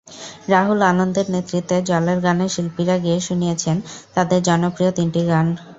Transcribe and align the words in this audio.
রাহুল 0.49 0.79
আনন্দের 0.91 1.27
নেতৃত্বে 1.29 1.77
জলের 1.89 2.19
গানের 2.25 2.53
শিল্পীরা 2.55 2.95
গেয়ে 2.97 3.19
শুনিয়েছেন 3.19 3.77
তাঁদের 4.15 4.39
জনপ্রিয় 4.47 4.91
তিনটি 4.97 5.21
গান। 5.27 5.47